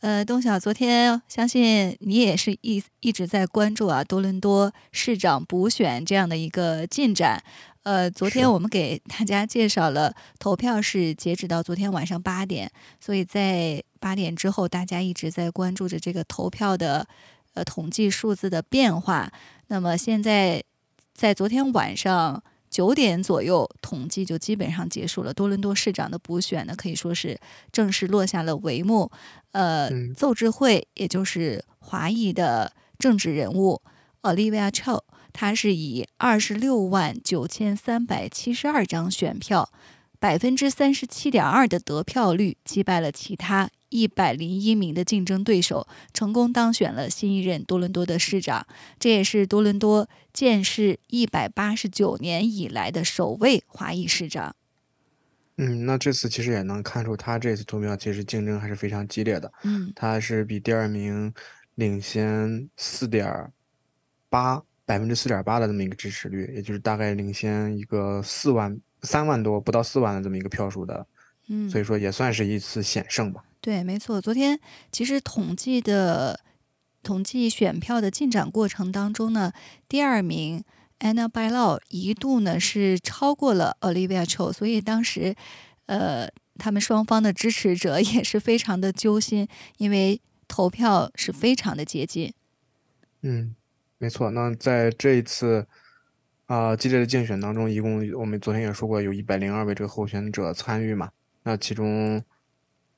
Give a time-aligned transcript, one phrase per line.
[0.00, 7.42] 呃，东晓，昨天相信你也是一一直在关注啊，多伦多市长补选这样的一个进展。
[7.82, 17.06] 呃，昨天我们给大家介绍了投票是截止到昨天晚上八点，所以在八点之后，大家一直在关注着这个投票的
[17.52, 19.30] 呃统计数字的变化。
[19.66, 20.64] 那么现在
[21.12, 22.42] 在昨天晚上。
[22.70, 25.34] 九点左右，统计就基本上结束了。
[25.34, 27.38] 多伦多市长的补选呢，可以说是
[27.72, 29.10] 正式落下了帷幕。
[29.52, 33.82] 呃，邹智慧，也就是华裔的政治人物
[34.22, 35.00] Olivia Chow，
[35.32, 39.68] 他是以二十六万九千三百七十二张选票，
[40.20, 43.68] 百分之三十七点二的得票率，击败了其他。
[43.88, 48.64] 一百零一名的竞争对手成功当选了新一任多伦多的市长，
[49.00, 54.54] 这也是多伦多建市一百八十九年以来的首位华裔市长。
[55.56, 59.52] 嗯，那这次其实也能看出，他这次投票其实竞争还是非常激烈的。
[59.64, 61.34] 嗯，他是比第二名
[61.74, 63.50] 领先四点
[64.28, 71.06] 八百分之四点八的这么一个支持率，也就是大概领先一个四万三万多不到四万的这么一个票数的。
[71.48, 73.44] 嗯，所以说也算是一次险胜吧。
[73.60, 74.20] 对，没错。
[74.20, 74.58] 昨天
[74.92, 76.40] 其实统计的
[77.02, 79.52] 统计选票的进展过程当中呢，
[79.88, 80.62] 第二名
[81.00, 85.34] Anna Bylaw 一度呢是超过了 Olivia Chow，所以当时
[85.86, 89.48] 呃他们双方的支持者也是非常的揪心，
[89.78, 92.32] 因为投票是非常的接近。
[93.22, 93.56] 嗯，
[93.98, 94.30] 没错。
[94.30, 95.66] 那在这一次
[96.50, 101.08] 啊激烈的竞选当中，一共我们昨天也说过，有一百零二位这个候选者参与嘛，
[101.44, 102.20] 那其中。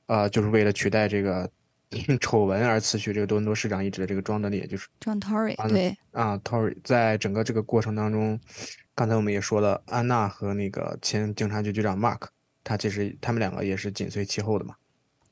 [0.05, 1.49] 呃，就是为了取代这个
[2.19, 8.37] 丑闻而辞去这个多伦多市长一职的这个庄德利，就是庄 Tory，对啊，Tory，在整个这个过程当中，
[8.93, 12.27] 刚才我们也说了，安娜和那个前警察局局长 Mark，
[12.65, 14.75] 他其实他们两个也是紧随其后的嘛。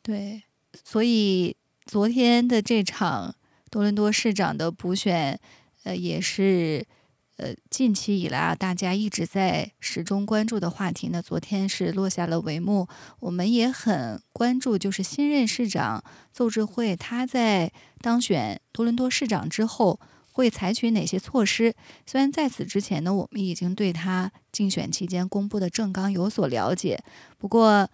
[0.02, 0.44] 对，
[0.86, 3.36] 所以昨天的这场
[3.70, 5.38] 多伦多市长的补选，
[5.84, 6.86] 呃，也是。
[7.42, 12.88] 呃，近期以来啊，大家一直在始终关注的话题呢，昨天是落下了帷幕。
[13.20, 20.00] 我们也很关注，就是新任市长邹智慧他在当选多伦多市长之后
[20.32, 21.74] 会采取哪些措施。
[22.06, 27.04] 虽然在此之前呢，我们已经对他竞选期间公布的政纲有所了解，
[27.40, 27.90] 不过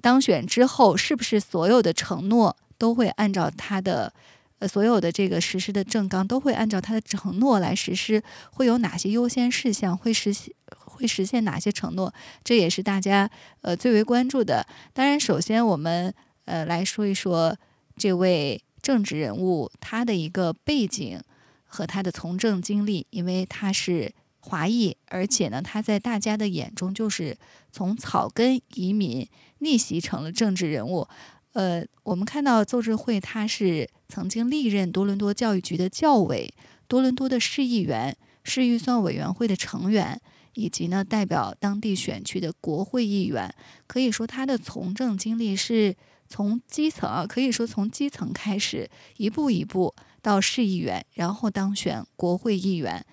[0.00, 4.14] 当选之后，是不是所有的承诺都会按照他的？
[4.60, 8.22] 呃，所有的这个实施的政纲都会按照他的承诺来实施，
[8.52, 9.96] 会有哪些优先事项？
[9.96, 12.12] 会实现会实现哪些承诺？
[12.44, 13.28] 这也是大家
[13.62, 14.66] 呃最为关注的。
[14.92, 17.56] 当然，首先我们呃来说一说
[17.96, 21.18] 这位政治人物他的一个背景
[21.64, 27.34] 和他的从政经历，因为他是华裔，而且呢，他在大家的眼中就是
[27.72, 29.26] 从草根移民
[29.60, 31.08] 逆袭成了政治人物。
[31.52, 36.52] 呃，我们看到邹智慧，他是曾经历任多伦多教育局的教委、
[36.86, 40.20] 多伦多的市议员、市预算委员会的成员，
[40.54, 43.52] 以及呢代表当地选区的国会议员。
[43.88, 45.96] 可以说，他的从政经历是
[46.28, 53.04] 从基层啊，可以说从基层开始，一步一步到市议员，然后当选国会议员。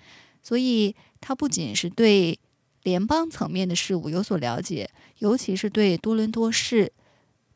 [0.44, 2.38] 所以，他不仅是对
[2.84, 4.88] 联邦层面的事务有所了解，
[5.18, 6.92] 尤其是对多伦多市。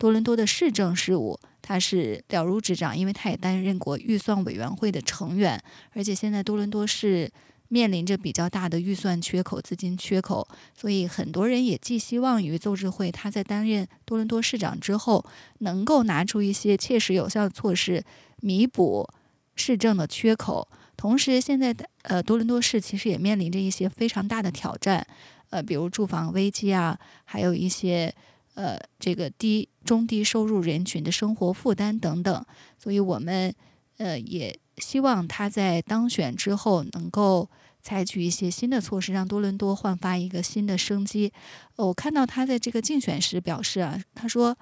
[0.02, 7.30] 多伦多的市政事务，他是了如指掌，因为他也担任过预算委员会的成员，而且现在多伦多市
[7.68, 15.24] 面临着比较大的预算缺口、资金缺口，所以很多人也寄希望于邹智慧他在担任多伦多市长之后，
[15.58, 18.02] 能够拿出一些切实有效的措施，
[18.40, 19.08] 弥补
[19.54, 20.66] 市政的缺口。
[20.96, 25.06] 同时，现在的呃多伦多市其实也面临着一些非常大的挑战，
[25.50, 28.12] 呃，比如住房危机啊，还有一些。
[28.54, 32.46] 呃，这个低中低收入人群的生活负担等等，
[32.78, 33.54] 所以我们
[33.96, 37.48] 呃也希望他在当选之后能够
[37.80, 41.32] 采取一些新的措施，让多伦多焕发一个新的生机。
[41.76, 44.54] 我看到他在这个竞选时表示啊，他说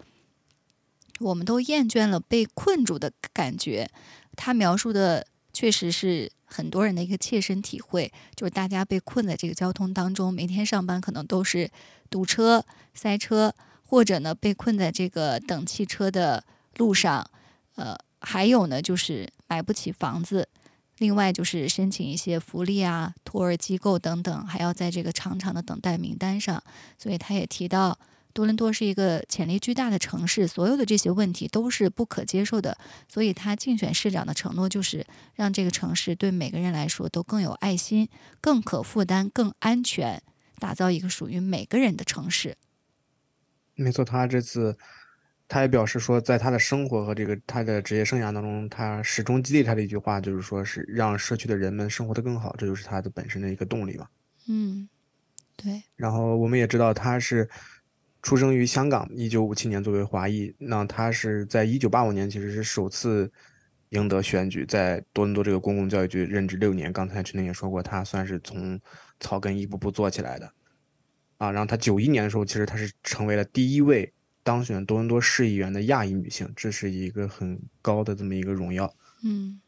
[1.18, 3.90] 我们都厌倦了被困住的感觉。
[4.36, 11.68] 他描述的确实是很多人的一个切身体会，就是大家被困在这个交通当中，每天上班可能都是
[12.08, 12.64] 堵车、
[12.94, 13.52] 塞车。
[13.90, 16.44] 或者呢，被困在这个等汽车的
[16.76, 17.28] 路上，
[17.74, 20.48] 呃，还有呢，就是买不起房子。
[20.98, 26.62] 另外就是申请一些福利啊、托儿机构等等，还要在这个长长的等待名单上。
[26.96, 27.98] 所以他也提到，
[28.32, 32.78] 多伦多是一个潜力巨大的城市，所有的这些问题都是不可接受的。
[33.08, 35.04] 所以他竞选市长的承诺就是
[35.34, 38.08] 让这个城市对每个人来说都更有爱心、
[38.40, 40.22] 更可负担、更安全，
[40.60, 42.56] 打造一个属于每个人的城市。
[43.82, 44.76] 没错，他这次。
[45.52, 54.06] 他也表示说，在他的生活和这个他的职业生涯当中，他始终激励他的一句话就是说，是让社区的人们生活的更好，这就是他的本身的一个动力嘛。
[54.46, 54.88] 嗯，
[55.56, 55.82] 对。
[55.96, 57.50] 然后我们也知道他是
[58.22, 63.28] 出生于香港，一九五七年作为华裔，那他是在一九八五年其实是首次
[63.88, 66.92] 赢得选举，在多伦多这个公共教育局任职六年。
[66.92, 68.80] 刚才陈宁也说过，他算是从
[69.18, 70.48] 草根一步步做起来的
[71.40, 71.50] 啊。
[71.50, 74.12] 然后她九一年的时候，其实她是成为了第一位。
[74.42, 78.92] 当选多伦多市议员的亚裔女性，这是一个很高的这么一个荣耀。
[79.22, 79.60] 嗯，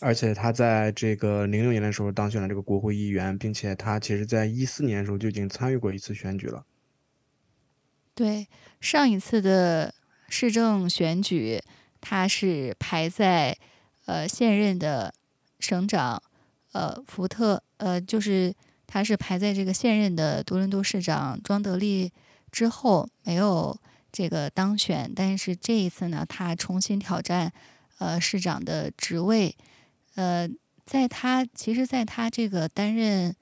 [0.00, 6.64] 而且她在这个零六年的时候当选了这个国会议员，并且她其实在一四年的时候就已经参与过一次选举了。
[8.14, 8.48] 对，
[8.80, 9.94] 上一次的
[10.30, 11.60] 市政选举，
[12.00, 13.58] 她是排在
[14.06, 15.12] 呃现任的
[15.60, 16.22] 省长
[16.72, 18.54] 呃福特呃，就是
[18.92, 22.12] 他是排在这个现任的多伦多市长庄德利。
[22.50, 23.74] 之后没有
[24.12, 27.50] 这个当选，但是这一次呢，他重新挑战
[27.96, 29.56] 呃市长的职位。
[30.16, 30.46] 呃，
[30.84, 33.34] 在他其实，在他这个担任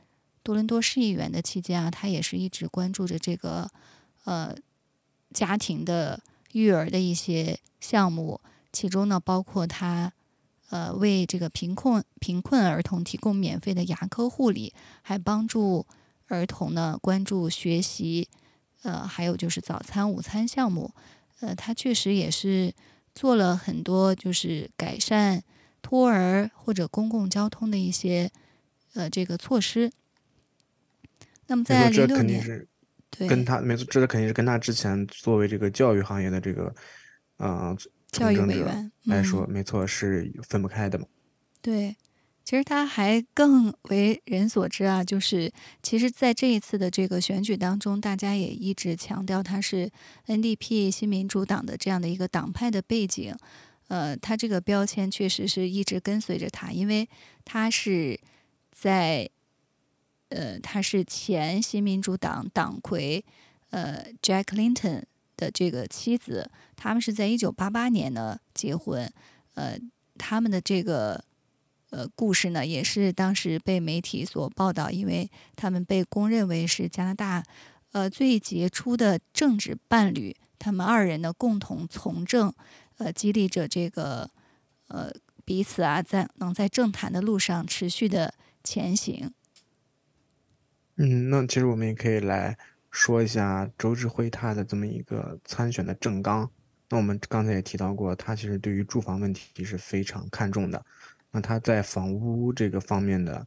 [0.44, 3.68] 多伦多市议员的期间啊，他也是一直关注着这个
[4.22, 4.54] 呃
[5.34, 6.22] 家庭的
[6.52, 8.40] 育儿的一些项目，
[8.72, 10.12] 其中呢包括他
[10.70, 14.72] 呃为这个贫困贫困儿童提供免费的牙科护理，
[15.02, 15.86] 还帮助
[16.28, 18.28] 儿童呢关注学习。
[18.82, 20.90] 呃，还有就是早餐、午餐项目，
[21.40, 22.72] 呃，他确实也是
[23.14, 25.42] 做了很多，就是改善
[25.82, 28.30] 托儿或者公共交通的一些
[28.94, 29.92] 呃这个措施。
[31.46, 32.66] 那么在零六年，
[33.10, 36.74] 对，跟他没错，这肯定是跟他之前作为这个教育行业的这个
[37.36, 37.76] 呃
[38.10, 41.06] 教育委员来说，没错是分不开的嘛。
[41.62, 41.96] 对。
[42.42, 45.52] 其实他还更为人所知啊，就是
[45.84, 49.88] 其实，在这一次的这个选举当中，大家也一直强调他是
[50.26, 53.36] NDP 新民主党的这样的一个党派的背景。
[53.86, 57.08] 呃，他这个标签确实是一直跟随着他，因为
[57.44, 58.18] 他是
[58.72, 59.30] 在
[60.30, 63.24] 呃，他是前新民主党党魁
[63.68, 65.04] 呃 Jack Clinton
[65.40, 69.10] 的这个妻子，他们是在一九八八年呢结婚。
[69.54, 69.78] 呃，
[70.18, 71.24] 他们的这个。
[71.92, 77.42] 呃，故事呢也是当时被媒体所报道，因为他们被公认为是加拿大
[77.90, 80.36] 呃最杰出的政治伴侣。
[80.56, 82.54] 他们二人呢共同从政，
[82.98, 84.30] 呃，激励着这个
[84.86, 85.10] 呃
[85.44, 89.32] 彼此啊，在能在政坛的路上持续的前行。
[90.94, 92.56] 嗯，那其实我们也可以来
[92.90, 96.50] 说一下周志辉他的这么一个参选的政纲。
[96.88, 100.84] 那我们刚才也提到过，他其实对于住房问题是非常看重的。
[101.30, 103.46] 那他在房屋这个方面的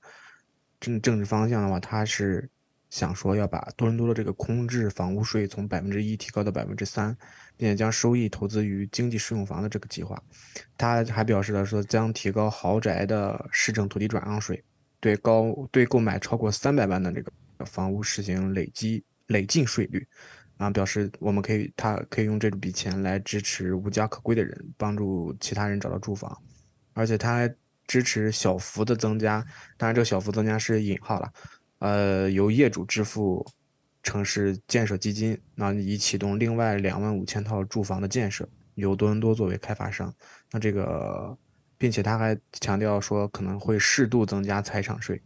[0.79, 2.49] 政政治方向的话，他是
[2.89, 7.13] 想说要把多伦多的这个空置房屋税从百分之一提高到百分之三，
[7.57, 10.17] 并且将收益投资于经济适用房的这个计划。
[10.77, 14.63] 他还表示了说将提高豪宅的市政土地转让税，
[15.01, 17.31] 对高对购买超过三百万的这个
[17.65, 20.07] 房屋实行累积累进税率，
[20.57, 26.37] 啊，表示我们可以他可以用这笔钱来支持无家可归的人，帮助其他人找到住房，
[26.93, 27.55] 而且他还。
[27.85, 31.33] 支持小幅的增加，当然这个小幅增加是引号了，
[31.79, 33.45] 呃，由业主支付
[34.01, 40.11] 城市建设基金，那以启动另外两万五千套住房的建设，由多伦多作为开发商。
[40.49, 41.37] 那这个，
[41.77, 45.21] 并且他还强调说可能会适度增加财产税，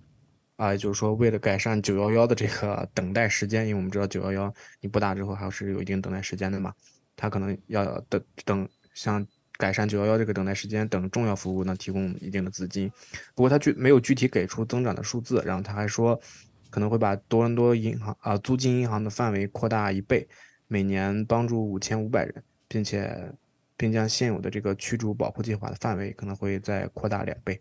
[0.57, 6.73] 啊，就是说为了改善九幺幺的这个 等待时间，因为我们知道九幺幺你不打之后还是有一定等待时间的嘛，
[7.15, 9.25] 他可能要等等像。
[9.59, 12.87] 改善九幺幺这个等待时间等重要服务呢，提供一定的资金。
[13.33, 16.21] 不过他具没有具体给出增长的数字，然后他还说
[16.69, 20.27] 可能会把多伦多银行啊租金银行的范围扩大一倍，
[20.67, 23.33] 每年帮助五千五百人，并且
[23.75, 27.59] 并将现有的这个驱逐保护计划的范围可能会再扩大两倍。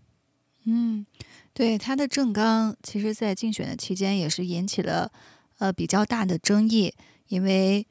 [0.66, 1.06] 嗯，
[1.52, 5.10] 对他的政纲，其实在竞选的期间也是引起了
[5.58, 6.94] 呃比较大的争议，
[7.28, 7.86] 因为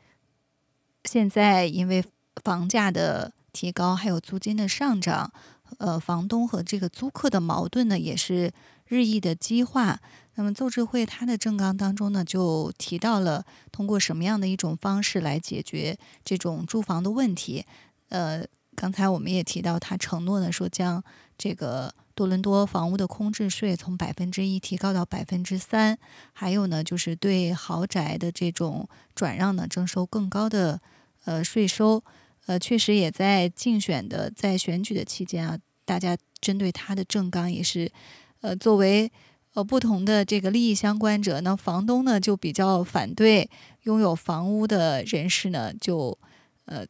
[1.03, 2.05] 现在因为
[2.44, 3.34] 房价的。
[3.55, 5.32] 提高还有租金的上涨，
[5.77, 8.51] 呃，房东和这个租客的矛盾呢，也是
[8.86, 10.01] 日益的激化。
[10.34, 17.65] 那么邹智慧他的政纲当中呢，就提到了通过什么样的一种方式来解决这种住房的问题。
[18.10, 21.01] 呃，刚才我们也提到，他承诺呢说将
[21.38, 25.98] 这个多伦多房屋的空置税从百分之一提高到百分之三，
[26.34, 30.81] 还有呢，就是对豪宅的这种转让呢，征收更高的
[31.25, 32.01] 呃税收。
[32.48, 37.91] 呃，确实也在竞选的在选举的期间啊，大家针对他的政纲也是，
[38.41, 39.12] 呃，作为
[39.55, 43.50] 呃不同的这个利益相关者，那房东呢就比较反对，
[43.84, 46.15] 拥有房屋的人士呢就
[46.65, 46.86] 呃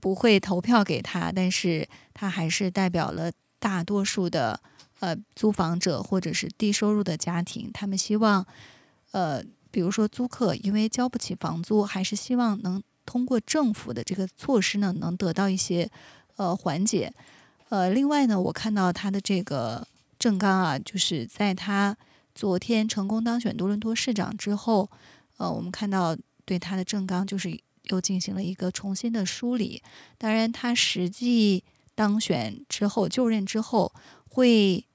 [0.00, 4.60] 不会投票给他，但是他还是代表了大多数的
[5.00, 8.46] 呃租房者或者是低收入的家庭，他们希望
[9.12, 12.82] 呃比如说租客因为交不起房租，还是希望能。
[13.10, 15.90] 通过政府的这个措施呢，能得到一些
[16.36, 17.10] 呃缓解。
[17.70, 19.88] 呃，另外呢，我看到他的这个
[20.18, 21.96] 政纲啊，就是在他
[22.34, 24.90] 昨天成功当选多伦多市长之后，
[25.38, 29.82] 呃，我们看到对他的政纲就是又进行了一个重新的梳理。
[30.18, 31.64] 当然，他实际
[31.98, 33.92] 当选之后就任之后，
[34.28, 34.86] 会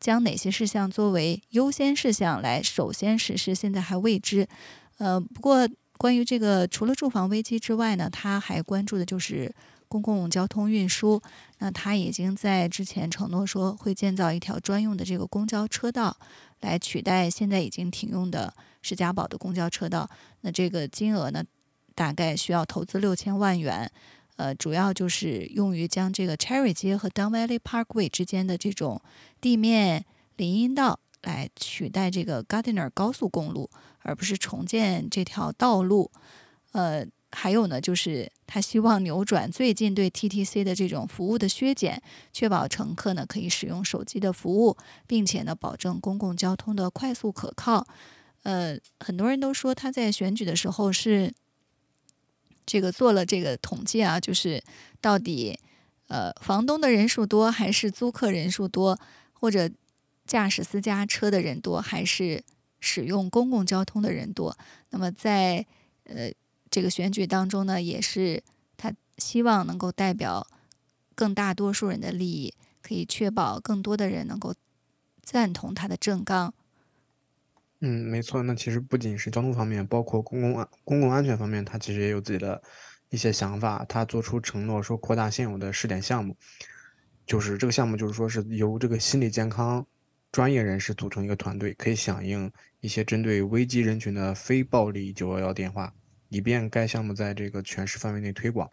[0.00, 4.48] 将哪些事项作为优先事项来首先实施，现在还未知。
[4.96, 5.68] 呃，不过。
[5.98, 9.50] 关于这个，除了住房危机之外呢，他还关注的就是
[9.88, 11.22] 公共交通运输。
[11.56, 16.14] 那他已经在之前承诺说会建造一条专用的这个公交车道，
[16.60, 20.06] 来取代现在已经停用的石家堡的公交车道。
[20.42, 21.42] 那这个金额呢，
[21.94, 23.90] 大概需要投资六千万元，
[24.36, 29.02] 呃，主要就是用于将这个 Cherry 街和 Down Valley Parkway 之间的这种
[29.40, 30.04] 地面
[30.36, 31.00] 林荫道。
[31.22, 33.68] 来取代这个 Gardiner 高速公路，
[34.00, 36.08] 而不是重建这条道路。
[36.70, 42.00] 呃，还有呢，就是他希望扭转最近对 TTC 的这种服务的削减，
[42.32, 44.76] 确保乘客呢可以使用手机的服务，
[45.08, 47.84] 并且呢保证公共交通的快速可靠。
[48.44, 51.34] 呃，很多人都说他在选举的时候是
[52.66, 54.62] 这个做了这个统计啊，就是
[55.00, 55.58] 到底
[56.08, 58.98] 呃房东的人数多还是租客人数多，
[59.32, 59.70] 或者。
[60.26, 62.42] 驾驶私家车的人多还是
[62.80, 64.58] 使用公共交通的人多？
[64.90, 65.64] 那么在
[66.02, 66.32] 呃
[66.68, 68.42] 这个选举当中呢，也是
[68.76, 70.44] 他希望能够代表
[71.14, 74.52] 更大多数人的利益，可以确保更多的人能够
[75.22, 76.52] 赞同他的政纲。
[77.80, 78.42] 嗯，没错。
[78.42, 82.62] 那其实不仅是交通方面，包括公共安公共安全方面，他其实也有自己的
[83.10, 83.84] 一些想法。
[83.88, 86.36] 他做出承诺说，扩大现有的试点项目，
[87.26, 89.86] 就是这个项目就是说是由这个心理健康。
[90.32, 95.90] 专业人士组成一个团队，可以响应一些针对危机人群的非暴力九幺幺电话，
[96.28, 98.68] 以便该项目在这个全市范围内推广。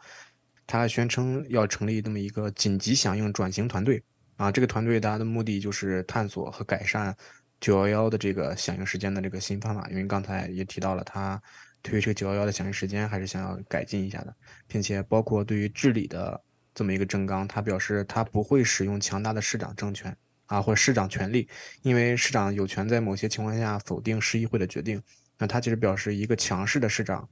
[0.67, 4.03] 他还宣称要成立这么一个紧急响应转型团队
[4.35, 7.15] 啊，这个团队大家的目的就是探索和改善
[7.63, 9.87] 九幺幺的这个响应时间的这个新方法。
[9.89, 11.41] 因为刚才也提到了，他
[11.81, 14.35] 对于这个九幺幺的响应时间还是想要改进一下的，
[14.67, 16.43] 并且包括对于治理的
[16.75, 20.13] 这么一个政纲，他表示他不会使用强大的市长政权。
[20.47, 21.47] 啊，或者市长权力，
[21.83, 25.01] 因为市长有权在某些情况下否定市议会的决定。
[25.37, 27.27] 那他其实表示，一个强势的市长，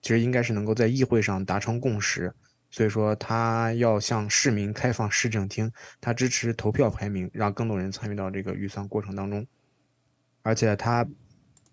[0.00, 2.32] 其实应该是能够在议会上达成共识。
[2.70, 9.46] 所以说，他要向市民开放市政厅，他支持投票排名，让更多人参与到这个预算过程当中。
[10.44, 11.04] 而且它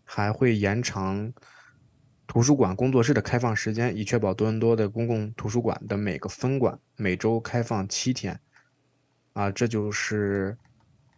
[0.04, 1.32] 还会延长
[2.26, 8.40] 图书馆工作室的开放时间，以确保多伦多的公共图书馆的每个分馆每周开放七天。
[9.34, 10.58] 啊，这就是。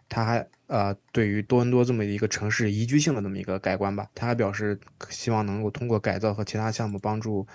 [0.09, 4.79] 他还呃，对于多伦多这么一个城市宜居性的这么一个改观吧，他还表示
[5.09, 7.47] 希望能够通过改造和其他项目帮助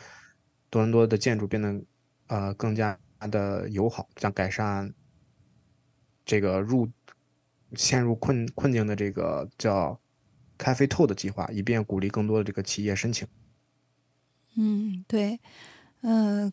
[0.68, 1.80] 多伦多的建筑变得
[2.26, 2.98] 呃更加
[3.30, 4.92] 的友好，像改善
[6.24, 6.88] 这个入
[7.74, 9.98] 陷入困困境的这个叫
[10.56, 13.26] 咖啡透的计划，以便鼓励更多的这个企业申请。
[14.56, 15.40] 嗯，对，
[16.02, 16.52] 嗯，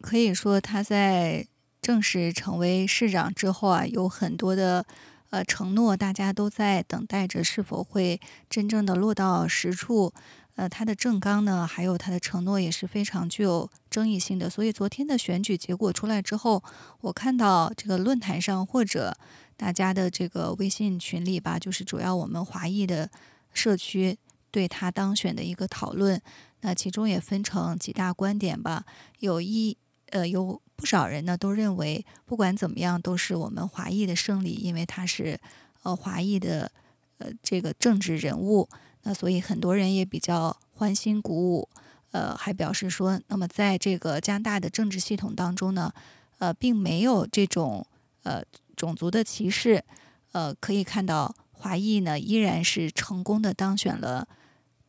[0.00, 1.46] 可以说他在
[1.80, 4.86] 正式成为市长之后啊，有很多的。
[5.30, 10.12] 呃，承诺大家都在等待着，是否会真正的落到实处？
[10.56, 14.50] 呃，他的政纲呢，还有他的承诺也是非常具有争议性的。
[14.50, 16.64] 所以昨天的选举结果出来之后，
[17.02, 19.16] 我看到这个论坛上或者
[19.60, 23.10] 大家的这个微信群里吧，就是主要我们华裔的
[23.52, 24.16] 社区
[24.50, 26.20] 对他当选的一个讨论。
[26.62, 28.86] 那其中也分成几大观点吧，
[29.18, 29.76] 有一
[30.06, 30.60] 呃有。
[30.80, 35.38] 不少人呢都认为，不管怎么样都是我们华裔的胜利，因为他是
[35.82, 36.72] 呃华裔的
[37.18, 38.66] 呃这个政治人物，
[39.02, 41.68] 那所以很多人也比较欢欣鼓舞，
[42.12, 45.92] 呃还表示说，那么在这个加拿大的政治系统当中呢，
[46.38, 47.86] 呃并没有这种
[48.22, 48.42] 呃
[48.80, 49.84] 种族的歧视，
[50.32, 54.26] 呃可以看到华裔呢依然是成功的当选了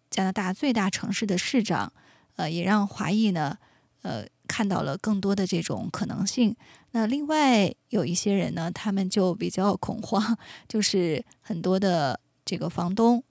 [0.10, 1.92] 加拿大最大城市的市长，
[2.38, 3.58] 呃也让华裔呢。
[4.04, 6.56] 呃，看到了更多的这种可能性。
[6.90, 10.36] 那另外有一些人呢，他们就比较恐慌，
[10.68, 13.24] 就是很多的这个房东、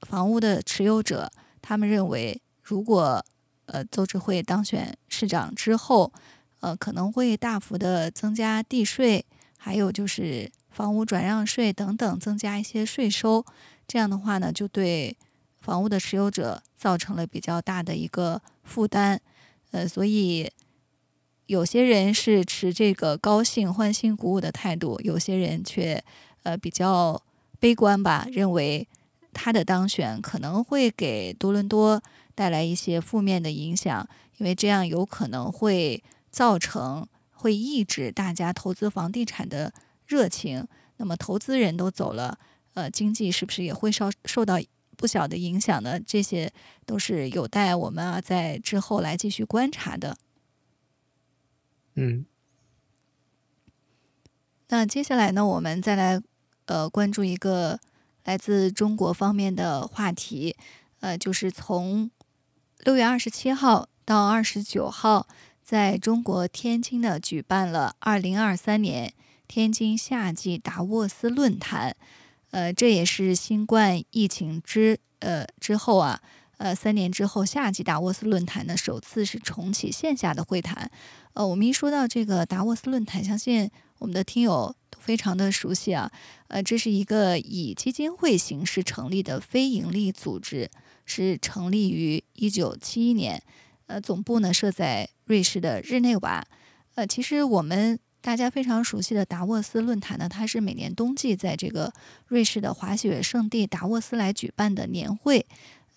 [0.00, 1.30] 房屋的持有者，
[1.60, 3.24] 他们认为，如果
[3.66, 6.12] 呃邹智慧当选市长之后，
[6.58, 9.24] 呃，可能会大幅的增加地税，
[9.64, 13.46] 还有就是房屋转让税等等，增加一些税收。
[13.86, 15.16] 这样的话呢，就对
[15.60, 19.20] 房屋的持有者造成了比较大的一个负担。
[19.70, 20.50] 呃，所以
[21.46, 26.02] 有些人是持这个高兴、欢欣鼓舞的态度，有些人却
[26.42, 27.22] 呃比较
[27.60, 28.88] 悲观吧，认为
[29.32, 32.02] 他的当选可能会给多伦多
[32.34, 36.02] 带来一些负面的影响，因为这样有可能会。
[36.32, 37.06] 造成
[37.42, 39.72] 会抑制大家投资房地产的
[40.06, 40.68] 热情，
[40.98, 42.38] 那么投资人都走了，
[42.74, 44.60] 呃，经济是不是也会受受到
[44.96, 45.98] 不小的影响呢？
[45.98, 46.52] 这些
[46.86, 50.16] 都是有待我们啊在之后来继续观察的。
[51.96, 52.24] 嗯，
[54.68, 56.22] 那接下来呢，我们再来
[56.66, 57.80] 呃关注一个
[58.22, 60.54] 来自中国方面的话题，
[61.00, 62.08] 呃，就是从
[62.84, 65.26] 六月二十七号到二十九号。
[65.62, 69.12] 在中国天津呢，举办了二零二三年
[69.46, 71.96] 天津夏季达沃斯论坛，
[72.50, 76.20] 呃，这也是新冠疫情之呃之后啊，
[76.58, 80.90] 呃，三年之后夏季达沃斯论坛呢首次是重启线下的会谈。
[81.34, 86.10] 呃，我们一说到这个达沃斯论坛，相信我们的听友都非常的熟悉啊。
[86.48, 90.70] 呃，这是一个以基金会形式成立的非营利组织，
[91.06, 93.42] 是成立于一九七一年。
[93.92, 96.42] 呃，总部呢设在瑞士的日内瓦。
[96.94, 101.92] 呃，其实我们大家非常熟悉的达沃斯论坛呢，它是每年冬季在这个
[102.26, 105.44] 瑞士的滑雪胜地达沃斯来举办的年会。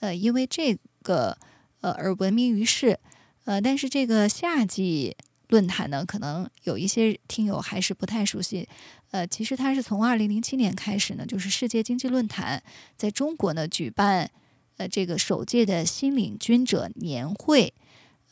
[0.01, 1.37] 呃，因为这个
[1.79, 2.99] 呃而闻名于世。
[3.45, 5.15] 呃，但是这个夏季
[5.47, 8.67] 论坛呢，可能有一些听友还是不太熟悉。
[9.11, 12.61] 呃，其实它是从二零零七年开始呢，就是世界经济论坛
[12.98, 14.29] 在中国呢举办
[14.75, 17.74] 呃这个首届的新领军者年会。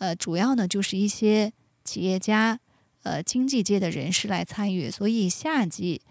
[0.03, 1.53] 呃，主要呢就是一些
[1.85, 2.59] 企业家、
[3.03, 6.01] 呃经济界的人士来参与，所以夏季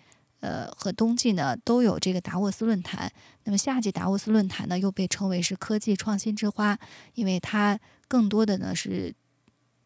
[0.40, 3.12] 呃和冬季呢都有这个达沃斯论坛。
[3.44, 6.78] 那么夏季达沃斯论坛呢又被称为是科技创新之花，
[7.12, 7.78] 因为它
[8.09, 9.14] 更多的呢是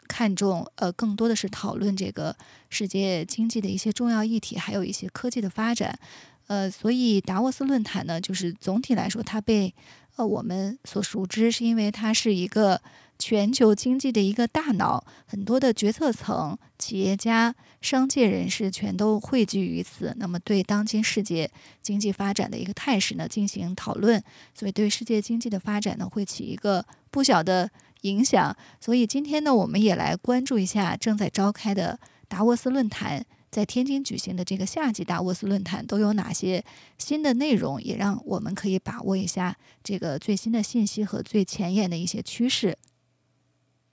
[0.07, 2.37] 看重呃更多的是讨论这个
[2.71, 5.99] 世界经济的一些重要议题，还有一些科技的发展。
[6.47, 9.75] 呃，所以达沃斯论坛呢，就是总体来说它被
[10.15, 12.81] 呃我们所熟知，是因为它是一个。
[13.19, 20.15] 全球经济的一个大脑，很多的决策层、企业家、商界人士全都汇聚于此。
[20.19, 21.51] 那么，对当今世界
[21.83, 24.23] 经济发展的一个态势呢，进行讨论，
[24.55, 27.71] 所以对世界经济的发展呢，会起一个不小的
[28.03, 28.55] 影响。
[28.81, 31.99] 所以今天呢，我们也来关注一下正在召开的
[32.29, 36.63] 达沃斯论坛，在天津举行的这个夏季达沃斯论坛都有哪些
[36.99, 42.77] 新的内容，也让我们可以把握一下这个最新的信息和最前沿的一些趋势。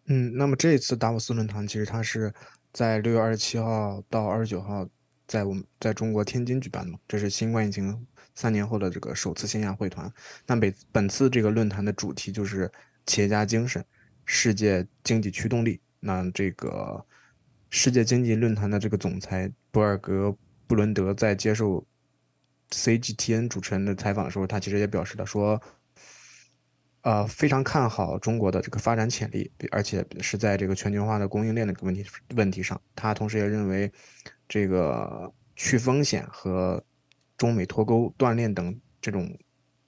[0.08, 2.34] 嗯，那么这一次达沃斯论坛其实它是
[2.74, 4.86] 在六月二十七号到二十九号
[5.28, 10.12] 在我们在中国天津举办的，这是新冠疫情三年后的这个首次线下会团。
[10.46, 12.70] 那本本次这个论坛的主题就是
[13.06, 13.84] 企业家精神，
[14.26, 15.80] 世界经济驱动力。
[16.02, 17.06] 那这个
[17.70, 20.36] 世界经济论坛的这个总裁博尔格
[20.68, 21.86] 布伦德在接受
[22.72, 25.62] CGTN 主持人的采访的时候，他其实也表示了说。
[27.04, 32.80] 呃，非常看好中国的这个发展潜力，而且是在这个全球化的供应链的问题问题上。
[32.96, 33.92] 他同时也认为，
[34.48, 36.82] 这个去风险和
[37.36, 39.38] 中美脱钩、断链等这种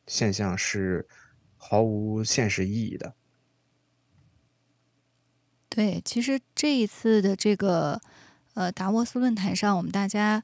[0.07, 1.07] 现象是
[1.55, 3.15] 毫无现实意义的。
[5.69, 8.01] 对，其实这一次的这个
[8.55, 10.43] 呃达沃斯论坛上，我们大家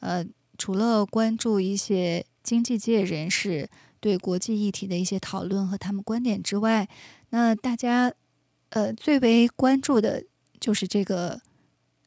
[0.00, 0.22] 呃
[0.58, 3.70] 除了关注一些经济界人士。
[4.00, 6.88] 对国际议题的一些讨论和他们观点之外，
[7.28, 8.12] 那大家
[8.70, 10.24] 呃最为关注的
[10.58, 11.40] 就是这个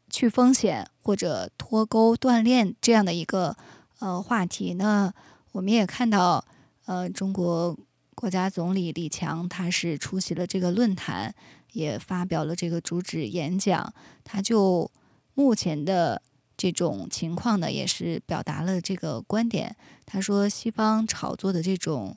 [0.09, 3.55] 去风险或者脱钩断链这样的一个
[3.99, 4.73] 呃话题。
[4.73, 5.13] 那
[5.51, 6.43] 我们也看到，
[6.85, 7.77] 呃，中国
[8.15, 11.33] 国家总理李强他是出席了这个论坛，
[11.73, 13.93] 也发表了这个主旨演讲。
[14.23, 14.89] 他就
[15.35, 16.21] 目前的。
[16.63, 19.75] 这种情况呢，也是表达了这个观点。
[20.05, 22.15] 他说，西方炒作的这种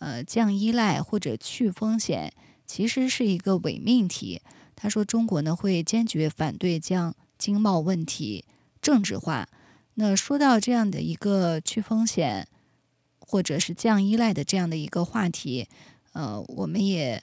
[0.00, 2.32] 呃降依赖或者去风险，
[2.66, 4.42] 其实是一个伪命题。
[4.74, 8.44] 他说，中国呢会坚决反对将经贸问题
[8.82, 9.48] 政治化。
[9.94, 12.48] 那说到这样的一个去风险
[13.20, 15.68] 或者是降依赖的这样的一个话题，
[16.14, 17.22] 呃，我们也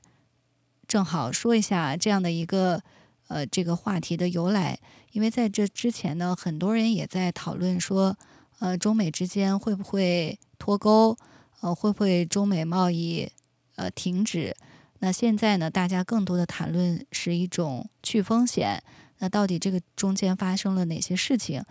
[0.88, 2.82] 正好说一下这样的一个
[3.28, 4.80] 呃这个话题的由来，
[5.12, 8.18] 因为在这之前呢，很多人也在讨论说，
[8.60, 11.18] 呃，中美之间会不会脱钩，
[11.60, 13.30] 呃，会不会中美贸易
[13.76, 14.56] 呃停止？
[15.00, 18.82] 那现在呢，大家更多的谈论是一种去风险。
[19.20, 21.64] 那到底这个中间发生了哪些事情？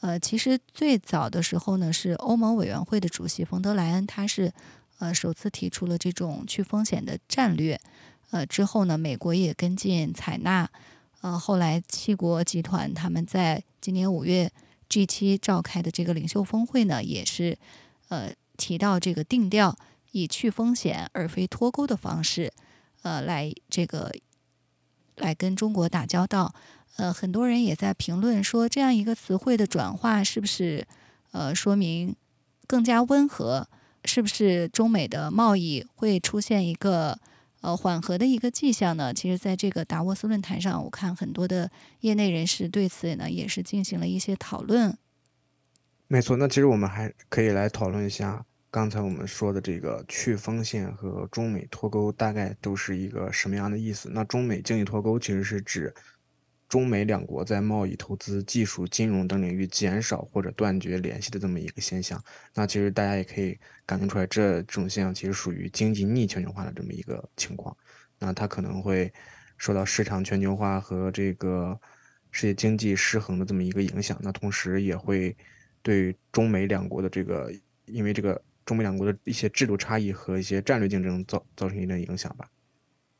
[0.00, 4.52] 呃，其实最早的时候呢，是欧盟委员会的主席冯德莱恩，他是
[4.98, 7.80] 呃首次提出了这种去风险的战略。
[8.30, 10.68] 呃，之后呢，美国也跟进采纳。
[11.20, 14.50] 呃，后来七国集团他们在今年五月
[14.88, 17.58] G 七召开的这个领袖峰会呢，也是
[18.08, 19.76] 呃提到这个定调
[20.12, 22.52] 以去风险而非脱钩的方式，
[23.02, 24.12] 呃，来这个
[25.16, 26.54] 来跟中国打交道。
[26.96, 30.86] 呃，很多人也在评论说，这样一个词汇的转化是不是
[31.32, 32.14] 呃说明
[32.66, 33.68] 更加温和？
[34.04, 37.18] 是不是中美的贸易会出现一个
[37.60, 39.12] 呃缓和的一个迹象呢？
[39.12, 44.96] 其实，在这个达沃斯论坛上，我看很多的业内人士对此呢也是进行了一些讨论。
[46.06, 54.10] 没错，那其实我们还可以来讨论一下刚才我们说的这个去风险和中美脱钩大概都是一个什么样的意思？
[54.12, 55.94] 那中美经济脱钩其实是指。
[56.68, 62.22] 中美两国在贸易、投资、技术、金融等领域减少或者断绝联系的这么一个现象，
[62.54, 67.74] 那其实大家也可以感觉出来，这种现象其实属于经济逆全球化的这么一个情况。
[68.18, 69.10] 那它可能会
[69.56, 71.80] 受到市场全球化和这个
[72.30, 74.18] 世界经济失衡的这么一个影响。
[74.20, 75.34] 那同时也会
[75.80, 77.50] 对中美两国的这个，
[77.86, 82.46] 因为这个中美两国的一些制度差异和一些战略竞争造造成一定影响吧。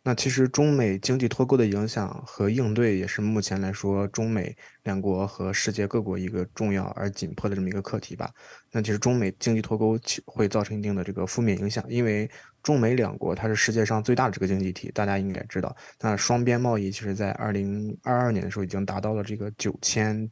[0.09, 8.33] 那其实中美经济脱钩的影响和应对，也是目前来说中美两国和世界各国一个重要而紧迫的这么一个课题吧。
[8.73, 12.27] 那其实中美经济脱钩会造成一定的这个负面影响，因为
[12.63, 15.77] 中美两国它是世界上最大的这个经济体，大家应该知道。
[16.01, 20.27] 那双边贸易其实在二零二二年的时候已经达到了这个九千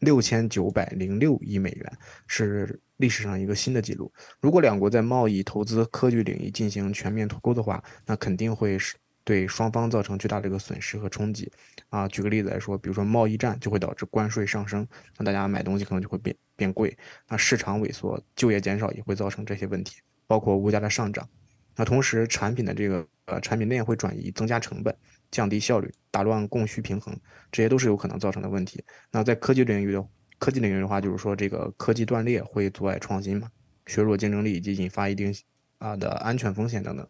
[0.00, 1.92] 六千九百零六亿美元，
[2.26, 4.12] 是历史上一个新的记录。
[4.40, 8.96] 如果两国在贸易、投资、科技领域进行全面脱钩的话，那肯定会是。
[9.24, 11.50] 对双方造成巨大的这个损失和冲击，
[11.88, 14.86] 啊，举个例子来说，比如说贸易战就会导致关税上升，
[15.18, 16.96] 那大家买东西可能就会变变贵，
[17.28, 21.28] 那市场萎缩、就业减少也会造成这些问题，包括物价的上涨，
[21.76, 24.94] 那同时产品的这个呃产品链会转移，增加成本，
[25.30, 27.14] 降低效率，打乱供需平衡，
[27.52, 28.82] 这些都是有可能造成的问题。
[29.10, 30.04] 那在科技领域的
[30.38, 33.48] 科技领域的话，就是说这个科技断裂会阻碍创新嘛，
[33.86, 35.34] 削弱竞争力以及引发一定
[35.78, 37.06] 啊的安全风险等等。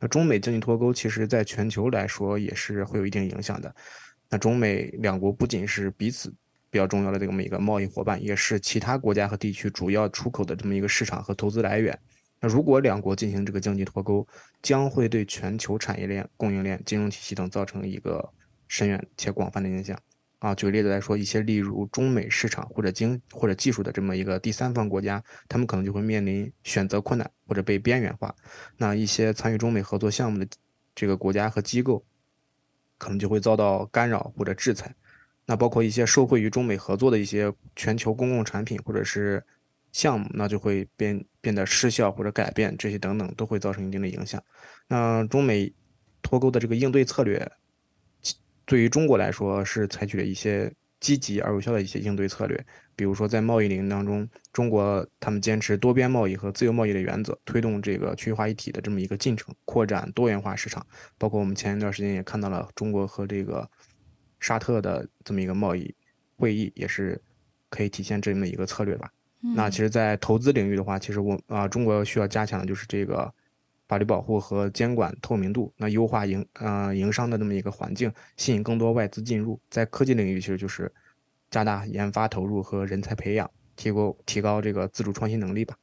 [0.00, 3.72] 那中美经济脱钩，其实在全球来说也是会有一定影响的。
[4.30, 6.32] 那中美两国不仅是彼此
[6.70, 11.96] 比较重要的这么一个贸易伙伴，也是其他国家和地区主要出口的这么一个市场和投资来源。
[12.40, 14.26] 那如果两国进行这个经济脱钩，
[14.62, 18.26] 将会对全球产业链、供应链、金融体系等造成一个
[18.68, 19.98] 深远且广泛的影响。
[20.40, 28.34] 啊，举个例子来说，一些例如中美市场或者经或者技术的这么一个第三方国家，他们可能就会面临选择困难或者被边缘化。
[28.78, 30.48] 那一些参与中美合作项目的
[30.94, 32.02] 这个国家和机构，
[32.96, 34.94] 可能就会遭到干扰或者制裁。
[35.44, 39.44] 那包括一些受惠于中美合作的一些全球公共产品或者是
[39.92, 44.42] 项目，那就会变变得失效或者改变，这些等等都会造成一定的影响。
[44.88, 45.70] 那中美
[46.22, 47.52] 脱钩的这个应对策略。
[48.70, 60.86] 对于中国来说，是采取了一些积极而有效的一些应对策略，比如说在贸易领域当中，中国他们坚持多边贸易和自由贸易的原则，推动这个区域化一体的这么一个进程，扩展多元化市场。
[61.18, 63.68] 包括我们前一段时间也看到了中国和这个
[64.38, 65.92] 沙特的这么一个贸易
[66.36, 67.20] 会议，也是
[67.70, 69.10] 可以体现这么一个策略吧。
[69.40, 73.34] 那其实，在投资领域的话，其实我啊，中国需要加强的就是这个。
[73.90, 79.60] 法律保护和监管透明度，那优化营呃营商的这么一个环境，吸引更多外资进入。
[79.68, 80.92] 在科技领域，其实就是
[81.50, 85.74] 加大研发投入和人才培养，提高提高这个自主创新能力吧。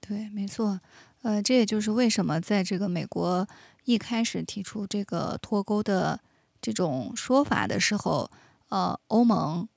[0.00, 0.80] 对，没错。
[1.20, 3.46] 呃，这也就是为什么在这个美国
[3.84, 6.18] 一开始提出这个脱钩的
[6.62, 8.30] 这种说法的时候，
[8.70, 9.68] 呃，欧盟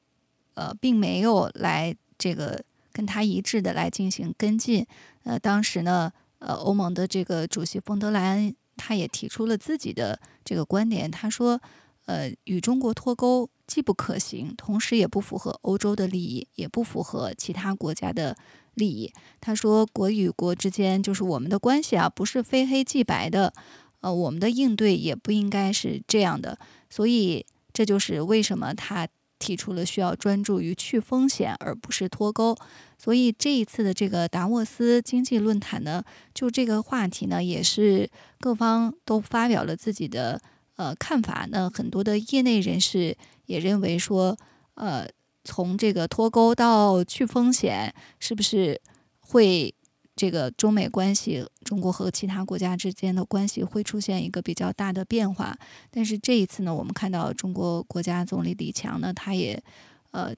[0.54, 4.88] 呃并没有来这个跟他一致的来进行跟进。
[5.24, 6.14] 呃，当时呢。
[6.40, 11.60] 呃，欧盟的这个主席冯德莱恩他也提出了自己的这个观点，他说，
[12.06, 18.38] 呃，与中国脱钩既不可行，同时也不符合欧洲的利益，也不符合其他国家的
[18.76, 19.12] 利益。
[19.42, 23.54] 他说，国与国之间就是我们的关系啊，不是非黑即白的，
[24.02, 26.60] 呃，我们的应对也不应该是这样的。
[26.90, 29.08] 所以，这就是为什么他。
[29.40, 32.56] 提出了需要专注于去风险，而不是脱钩。
[32.98, 40.42] 所以这一次的这个达沃斯经济论坛呢，就这个话题呢，也是各方都发表了自己的
[40.76, 44.38] 呃看法，那很多的业内人士也认为说，
[44.74, 45.08] 呃，
[45.44, 48.82] 从这个脱钩到去风险，是不是
[49.20, 49.74] 会
[50.18, 55.56] 这个中美关系，中国和其他国家之间的关系会出现一个比较大的变化？
[55.92, 59.64] 但是这一次呢，我们看到中国国家总理李强呢，他也
[60.12, 60.34] 呃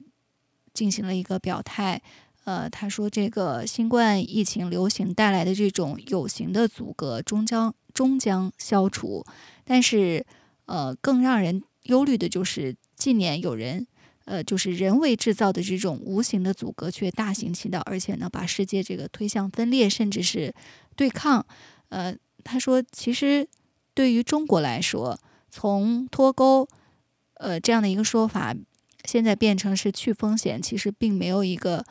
[0.74, 2.02] 进行了一个表态。
[2.46, 9.24] 呃，他说这个新冠疫情流行带来的这种有形的阻隔终将终将消除，
[9.64, 10.26] 但是
[10.66, 13.86] 呃，更让人忧虑的就是近年有人
[14.30, 20.54] 呃，就是人为制造的这种无形的阻隔却大行其道，而且呢，把世界这个推向分裂，甚至是
[20.96, 21.44] 对抗。
[21.90, 23.48] 呃，他说，其实
[23.96, 26.70] 对于中国来说，从脱钩
[27.34, 28.56] 呃这样的一个说法，
[29.06, 31.84] 现在变成是去风险，其实并没有一个。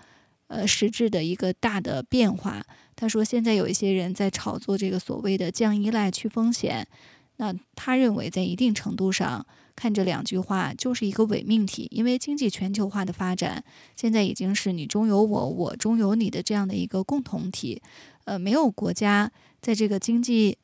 [0.50, 2.64] 呃，实质的一个大的变化。
[2.96, 6.88] 他说，现在有一些人在炒作这个所谓的降依赖、去风险。
[7.36, 9.46] 那他认为，在一定程度上
[9.78, 13.62] 看这两句话就是一个伪命题，因为经济全球化的发展
[13.94, 17.80] 现在已经是你中有我，我中有你的这样的一个共同体。
[18.24, 19.30] 呃，没有国家
[19.62, 20.58] 在这个经济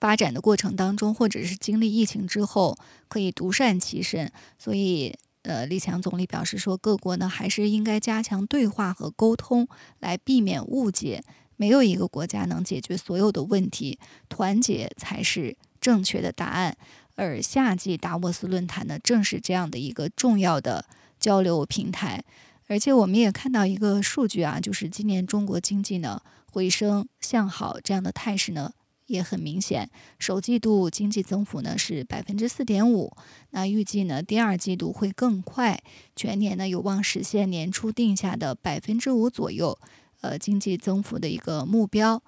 [0.00, 4.32] 发展的过程当中，或者是经历疫情之后，可以独善其身。
[4.58, 5.14] 所以。
[5.44, 9.68] 呃，李强总理表示说，各国呢还是应该加强对话和沟通，
[10.00, 11.22] 来避免误解。
[11.56, 13.98] 没有一个国家能解决所有的问题，
[14.30, 16.74] 团结才是正确的答案。
[17.14, 20.84] 而夏季达沃斯论坛呢，正是这样的一个重要的
[21.18, 22.24] 交流平台。
[22.66, 28.72] 而且我们也看到一个数据啊，就是今年中国经济呢回升向好这样的态势呢。
[29.06, 33.14] 也很明显，首季度经济增幅呢是百分之四点五，
[33.50, 35.78] 那预计呢第二季度会更快，
[36.16, 39.78] 全年呢有望实现年初定下的百分之五左右，
[40.22, 42.22] 呃经济增幅的一个目标。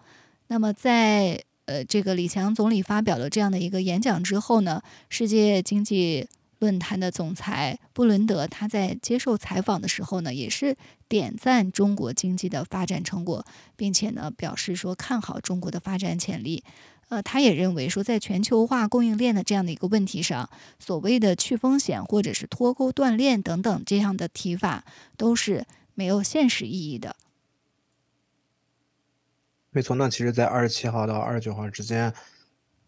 [0.49, 6.26] 那么在呃这个李强总理发表了这样的一个演讲之后呢，世界经济。
[6.59, 10.74] 论坛的总裁布伦德，他在接受采访的时候呢，也是
[11.07, 13.44] 点赞中国经济的发展成果，
[13.76, 16.64] 并且呢表示说看好中国的发展潜力。
[17.11, 20.48] 呃，他也认为说，在全球化供应链的这样的一个问题上，
[20.79, 24.83] 所谓的去风险或者是脱钩断链等等这样的提法，
[25.18, 27.14] 都是没有现实意义的。
[29.76, 32.10] 没错，那其实，在二十七号到二十九号之间，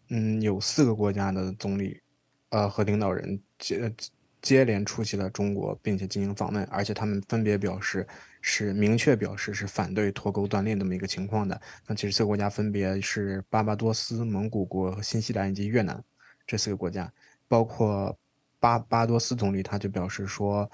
[0.07, 2.01] 嗯，有四个国家的总理。
[2.49, 3.93] 呃，和领导人接
[4.41, 8.07] 接连出席了中国，并且进行访问，而且他们分别表示
[8.41, 11.61] 是明确表示是反对脱钩断链这么一个情况的。
[11.85, 16.03] 那其实四个国家分别是巴巴多斯、蒙古国和新西兰以及越南
[16.47, 17.13] 这四个国家，
[17.47, 18.17] 包括
[18.59, 20.67] 巴巴多斯总理他就表示说，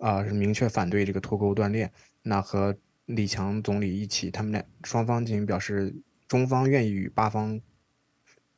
[0.00, 1.92] 啊是明确反对这个脱钩断链。
[2.22, 2.72] 那和
[3.14, 5.94] 李强总理一起，他们俩双方进行表示，
[6.26, 7.60] 中方愿意与巴方。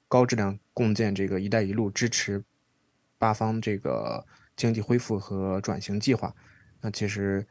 [0.07, 2.45] 高质量共建这个“一带一路”，支持
[3.19, 6.33] 巴方这个经济恢复和转型计划。
[6.83, 7.45] 那其实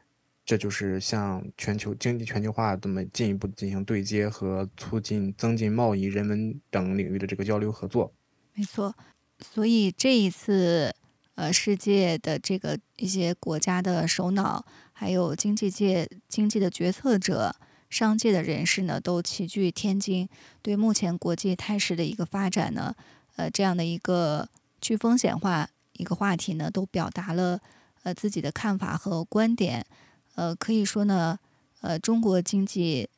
[0.46, 8.14] 这就是向全球经济全球化这么进一步进行对接和促进增进贸易、人文等领域的这个交流合作。
[8.54, 8.94] 没错，
[9.40, 10.94] 所以这一次，
[11.34, 14.64] 呃，世界的这个一些国家的首脑，
[14.94, 17.54] 还有经济界经济的决策者。
[17.90, 20.28] 商界的人士呢，都齐聚天津，
[20.60, 22.92] 对目前国际态势的一个发展呢，
[23.36, 24.48] 呃，这样的一个
[24.80, 27.60] 去风险化一个话题呢，都表达了
[28.02, 29.86] 呃自己的看法和观点。
[30.34, 31.38] 呃，可以说呢，
[31.82, 33.08] 呃，中国经济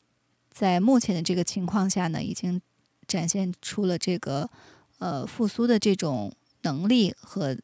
[0.50, 2.60] 在目前的这个情况下呢，已经
[3.08, 4.50] 展现出了这个
[4.98, 6.30] 呃复苏的这种
[6.62, 7.56] 能力和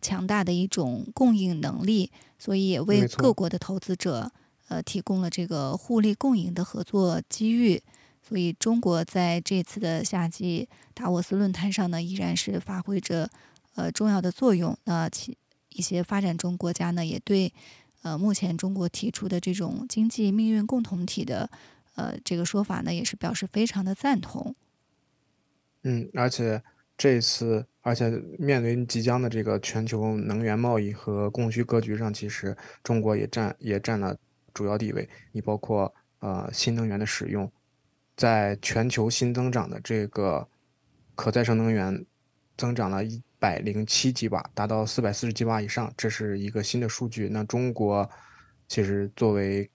[0.00, 2.10] 强大的一种供应能力，
[2.44, 4.30] 所以也为各国的投资者。
[4.68, 7.82] 呃，提供了这个互利共赢的合作机遇，
[8.26, 13.28] 所以中国在这次的夏季达沃斯论坛上呢，依然是发挥着
[13.74, 14.74] 呃重要的作用。
[14.84, 15.36] 那其
[15.68, 17.52] 一些发展中国家呢，也对
[18.00, 21.50] 呃目前中国提出的这种经济命运共同体的
[21.94, 24.54] 呃这个说法呢，也是表示非常的赞同。
[25.82, 26.62] 嗯，而且
[26.96, 34.16] 这次，而且面临即将的这个全球能源贸易和供需格局上，其实中国也占也占了。
[34.54, 37.50] 主要地位，你包括呃新能源的使用，
[38.16, 40.46] 在全球新增长的这个
[41.16, 42.06] 可再生能源
[42.56, 47.28] 增长了一百零七吉瓦，达到四百四十吉瓦以上，这是一个新的数据。
[47.28, 48.08] 那中国
[48.68, 49.68] 其实作为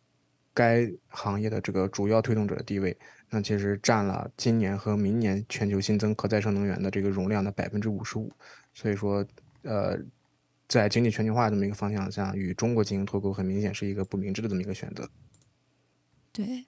[0.54, 2.98] 该行业的这个主要推动者的地位，
[3.30, 8.32] 那其实占了今年和明年全球新增可再生能源的这个容量的百分之五十五。
[8.74, 9.26] 所以说，
[9.64, 9.98] 呃。
[10.68, 15.10] 在经济全球化这么一个方向下，与中国进行脱钩，很明显是一个不明智的这么一个选择。
[16.32, 16.64] 对，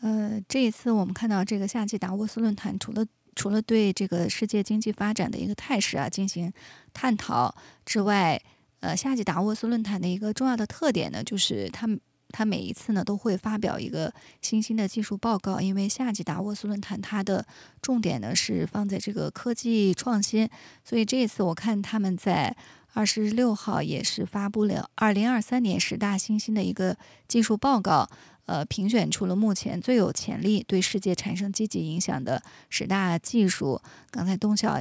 [0.00, 3.04] 呃，这一次我们看到这个夏季达沃斯论坛，除了
[3.36, 6.50] 除了对这个世界经济发展的一个态势啊进行
[6.94, 8.42] 探讨之外，
[8.80, 12.00] 呃，夏季达沃斯论坛的一个重要的特点呢，就是他们。
[12.32, 17.46] 他每一次呢都会发表一个新兴的技术报告，因为夏季达沃斯论坛它的
[17.80, 20.48] 重点呢是放在这个科技创新，
[20.82, 22.56] 所以这一次我看他们在
[22.94, 26.96] 二十六号也是发布了二零二三年十大新兴的一个
[27.28, 28.08] 技术报告，
[28.46, 33.80] 呃，评选出了目前最有潜力、对世界产生积极影响的十大技术。
[34.10, 34.80] 刚才东晓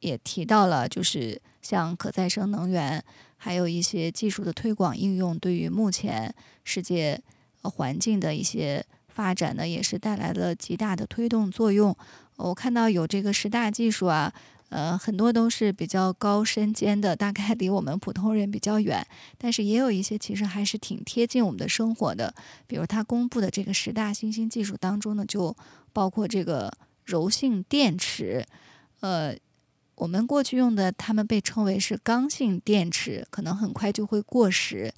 [0.00, 3.02] 也提到了，就是像可再生能源。
[3.36, 7.20] 还有一些技术的推广应用，对于目前世界
[7.62, 11.96] 环境的一些发展呢，也是带来了极大的推动作用。
[12.36, 14.32] 我看到有这个十大技术啊，
[14.70, 19.06] 呃，很多都是比较高深尖的，大概离我们普通人比较远。
[19.38, 22.34] 但是也有一些其实还是挺贴近我们的生活的。
[22.66, 25.56] 比如它公布的这个十大新兴技术当中呢，就
[25.92, 26.72] 包括这个
[27.04, 28.44] 柔性电池，
[29.00, 29.36] 呃。
[29.96, 34.92] 我们过去用的，它们被称为是刚性电池，可能很快就会过时。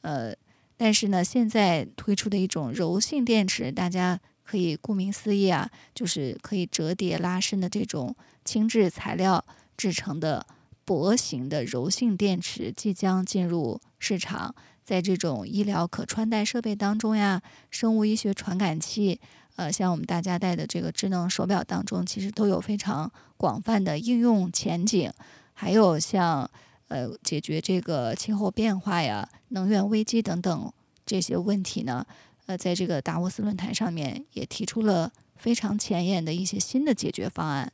[0.00, 0.34] 呃，
[0.76, 9.44] 但是呢，现在推出的一种柔性电池，大家可以顾名思义啊，就是可以折叠拉伸的这种轻质材料
[9.76, 10.46] 制成的
[10.84, 19.20] 薄型的柔性电池即将进入市场，在这种医疗可穿戴设备当中呀，生物医学传感器。
[19.58, 25.12] 呃，像我们大家戴的这个智能手表当中，其实都有非常广泛的应用前景。
[25.52, 26.48] 还有像
[26.86, 30.72] 呃，解决这个气候变化呀、能源危机等等
[31.04, 32.06] 这些问题呢，
[32.46, 37.72] 呃，在这个达沃斯论坛上面也提出了非常前沿的一些新的解决方案。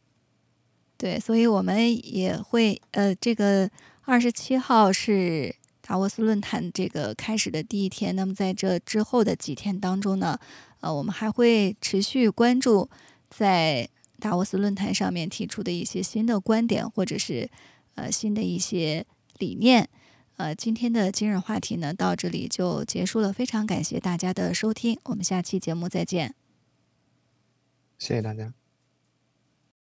[0.96, 3.68] 对，所以我们也会呃，这个
[4.06, 10.38] 二十七号是达沃斯论坛这个开始的第一天，那么在这之后的几天当中呢？
[10.84, 12.90] 呃，我们还会持续关注
[13.30, 13.88] 在
[14.20, 17.48] 达沃斯论坛上面提出的一些新的观点，或者是
[17.94, 19.06] 呃新的一些
[19.38, 19.88] 理念。
[20.36, 23.32] 呃，今天的今日话题呢，到这里就结束了。
[23.32, 26.34] 非常感谢大家的收听，我们下期节目再见。
[27.96, 28.52] 谢谢大家。